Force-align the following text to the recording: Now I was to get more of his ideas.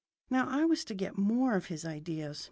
Now 0.31 0.47
I 0.49 0.65
was 0.65 0.83
to 0.85 0.95
get 0.95 1.15
more 1.15 1.53
of 1.55 1.67
his 1.67 1.85
ideas. 1.85 2.39